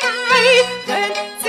[0.00, 1.43] Tay